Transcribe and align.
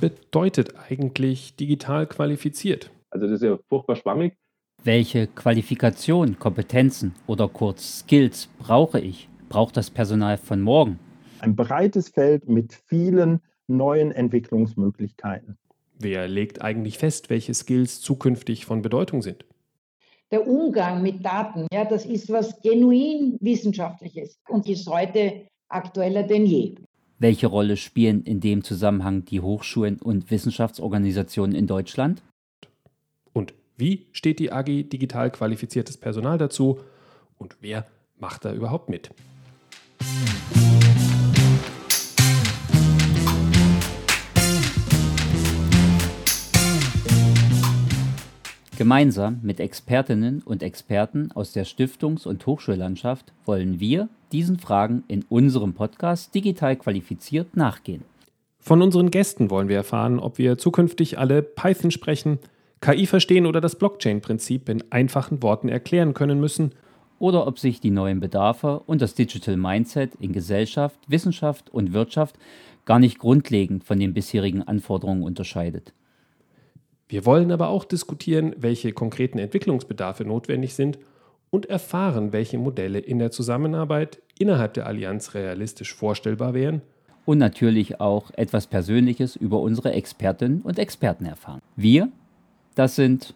bedeutet 0.00 0.74
eigentlich 0.88 1.54
digital 1.54 2.06
qualifiziert? 2.06 2.90
Also 3.10 3.26
das 3.26 3.36
ist 3.36 3.42
ja 3.48 3.58
furchtbar 3.68 3.94
schwammig. 3.96 4.36
Welche 4.82 5.28
Qualifikation, 5.28 6.38
Kompetenzen 6.40 7.14
oder 7.28 7.48
kurz 7.48 8.00
Skills 8.00 8.48
brauche 8.58 8.98
ich? 8.98 9.28
Braucht 9.48 9.76
das 9.76 9.90
Personal 9.90 10.36
von 10.36 10.60
morgen? 10.60 10.98
Ein 11.38 11.54
breites 11.54 12.08
Feld 12.08 12.48
mit 12.48 12.74
vielen 12.86 13.40
neuen 13.68 14.10
Entwicklungsmöglichkeiten. 14.10 15.56
Wer 15.96 16.26
legt 16.26 16.60
eigentlich 16.60 16.98
fest, 16.98 17.30
welche 17.30 17.54
Skills 17.54 18.00
zukünftig 18.00 18.64
von 18.66 18.82
Bedeutung 18.82 19.22
sind? 19.22 19.44
Der 20.32 20.48
Umgang 20.48 21.02
mit 21.02 21.24
Daten, 21.24 21.68
ja, 21.72 21.84
das 21.84 22.04
ist 22.04 22.32
was 22.32 22.60
genuin 22.62 23.36
Wissenschaftliches 23.40 24.40
und 24.48 24.68
ist 24.68 24.88
heute 24.88 25.46
aktueller 25.68 26.24
denn 26.24 26.46
je. 26.46 26.74
Welche 27.22 27.46
Rolle 27.46 27.76
spielen 27.76 28.24
in 28.24 28.40
dem 28.40 28.64
Zusammenhang 28.64 29.24
die 29.24 29.38
Hochschulen 29.38 30.00
und 30.00 30.32
Wissenschaftsorganisationen 30.32 31.54
in 31.54 31.68
Deutschland? 31.68 32.20
Und 33.32 33.54
wie 33.76 34.06
steht 34.10 34.40
die 34.40 34.50
AG 34.50 34.64
digital 34.64 35.30
qualifiziertes 35.30 35.98
Personal 35.98 36.36
dazu? 36.36 36.80
Und 37.38 37.54
wer 37.60 37.86
macht 38.18 38.44
da 38.44 38.52
überhaupt 38.52 38.88
mit? 38.88 39.12
Gemeinsam 48.76 49.38
mit 49.44 49.60
Expertinnen 49.60 50.42
und 50.42 50.64
Experten 50.64 51.30
aus 51.30 51.52
der 51.52 51.66
Stiftungs- 51.66 52.26
und 52.26 52.44
Hochschullandschaft 52.46 53.32
wollen 53.44 53.78
wir 53.78 54.08
diesen 54.32 54.58
Fragen 54.58 55.04
in 55.08 55.24
unserem 55.28 55.74
Podcast 55.74 56.34
Digital 56.34 56.76
Qualifiziert 56.76 57.56
nachgehen. 57.56 58.02
Von 58.58 58.80
unseren 58.80 59.10
Gästen 59.10 59.50
wollen 59.50 59.68
wir 59.68 59.76
erfahren, 59.76 60.18
ob 60.18 60.38
wir 60.38 60.56
zukünftig 60.56 61.18
alle 61.18 61.42
Python 61.42 61.90
sprechen, 61.90 62.38
KI 62.80 63.06
verstehen 63.06 63.46
oder 63.46 63.60
das 63.60 63.76
Blockchain-Prinzip 63.76 64.68
in 64.68 64.84
einfachen 64.90 65.42
Worten 65.42 65.68
erklären 65.68 66.14
können 66.14 66.40
müssen. 66.40 66.72
Oder 67.18 67.46
ob 67.46 67.60
sich 67.60 67.80
die 67.80 67.90
neuen 67.90 68.18
Bedarfe 68.18 68.80
und 68.80 69.00
das 69.00 69.14
Digital 69.14 69.56
Mindset 69.56 70.16
in 70.16 70.32
Gesellschaft, 70.32 70.98
Wissenschaft 71.06 71.70
und 71.70 71.92
Wirtschaft 71.92 72.36
gar 72.84 72.98
nicht 72.98 73.20
grundlegend 73.20 73.84
von 73.84 74.00
den 74.00 74.12
bisherigen 74.12 74.62
Anforderungen 74.62 75.22
unterscheidet. 75.22 75.92
Wir 77.08 77.24
wollen 77.24 77.52
aber 77.52 77.68
auch 77.68 77.84
diskutieren, 77.84 78.54
welche 78.58 78.92
konkreten 78.92 79.38
Entwicklungsbedarfe 79.38 80.24
notwendig 80.24 80.74
sind 80.74 80.98
und 81.52 81.66
erfahren, 81.66 82.32
welche 82.32 82.58
Modelle 82.58 82.98
in 82.98 83.18
der 83.18 83.30
Zusammenarbeit 83.30 84.20
innerhalb 84.38 84.74
der 84.74 84.86
Allianz 84.86 85.34
realistisch 85.34 85.94
vorstellbar 85.94 86.54
wären. 86.54 86.80
Und 87.24 87.38
natürlich 87.38 88.00
auch 88.00 88.30
etwas 88.32 88.66
Persönliches 88.66 89.36
über 89.36 89.60
unsere 89.60 89.92
Expertinnen 89.92 90.62
und 90.62 90.78
Experten 90.78 91.26
erfahren. 91.26 91.60
Wir, 91.76 92.08
das 92.74 92.96
sind 92.96 93.34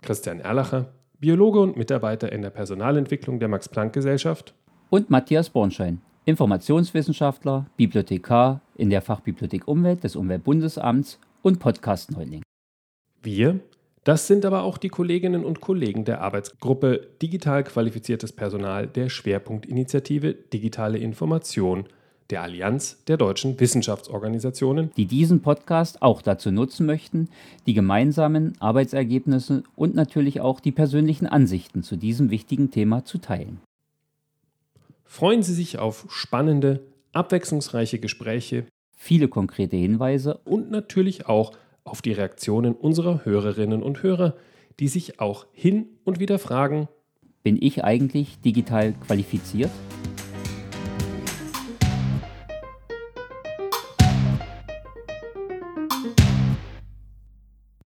Christian 0.00 0.40
Erlacher, 0.40 0.92
Biologe 1.18 1.60
und 1.60 1.76
Mitarbeiter 1.76 2.32
in 2.32 2.42
der 2.42 2.50
Personalentwicklung 2.50 3.40
der 3.40 3.48
Max-Planck-Gesellschaft 3.48 4.54
und 4.88 5.10
Matthias 5.10 5.50
Bornschein, 5.50 6.00
Informationswissenschaftler, 6.24 7.66
Bibliothekar 7.76 8.60
in 8.76 8.88
der 8.88 9.02
Fachbibliothek 9.02 9.66
Umwelt 9.66 10.04
des 10.04 10.14
Umweltbundesamts 10.14 11.18
und 11.42 11.58
Podcast-Neuling. 11.58 12.42
Wir, 13.22 13.60
das 14.08 14.26
sind 14.26 14.46
aber 14.46 14.62
auch 14.62 14.78
die 14.78 14.88
Kolleginnen 14.88 15.44
und 15.44 15.60
Kollegen 15.60 16.06
der 16.06 16.22
Arbeitsgruppe 16.22 17.08
Digital 17.20 17.62
qualifiziertes 17.62 18.32
Personal 18.32 18.86
der 18.86 19.10
Schwerpunktinitiative 19.10 20.32
Digitale 20.32 20.96
Information 20.96 21.84
der 22.30 22.40
Allianz 22.40 23.04
der 23.06 23.18
deutschen 23.18 23.60
Wissenschaftsorganisationen, 23.60 24.92
die 24.96 25.04
diesen 25.04 25.42
Podcast 25.42 26.00
auch 26.00 26.22
dazu 26.22 26.50
nutzen 26.50 26.86
möchten, 26.86 27.28
die 27.66 27.74
gemeinsamen 27.74 28.54
Arbeitsergebnisse 28.60 29.62
und 29.76 29.94
natürlich 29.94 30.40
auch 30.40 30.60
die 30.60 30.72
persönlichen 30.72 31.26
Ansichten 31.26 31.82
zu 31.82 31.96
diesem 31.96 32.30
wichtigen 32.30 32.70
Thema 32.70 33.04
zu 33.04 33.18
teilen. 33.18 33.60
Freuen 35.04 35.42
Sie 35.42 35.52
sich 35.52 35.78
auf 35.78 36.06
spannende, 36.08 36.80
abwechslungsreiche 37.12 37.98
Gespräche, 37.98 38.64
viele 38.96 39.28
konkrete 39.28 39.76
Hinweise 39.76 40.38
und 40.46 40.70
natürlich 40.70 41.26
auch 41.26 41.52
auf 41.88 42.02
die 42.02 42.12
Reaktionen 42.12 42.74
unserer 42.74 43.24
Hörerinnen 43.24 43.82
und 43.82 44.02
Hörer, 44.02 44.36
die 44.80 44.88
sich 44.88 45.20
auch 45.20 45.46
hin 45.52 45.86
und 46.04 46.20
wieder 46.20 46.38
fragen, 46.38 46.88
bin 47.42 47.56
ich 47.60 47.84
eigentlich 47.84 48.40
digital 48.40 48.92
qualifiziert? 48.92 49.70